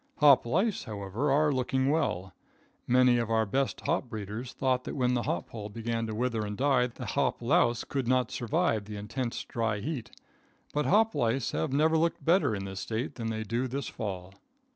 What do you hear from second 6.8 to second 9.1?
the hop louse could not survive the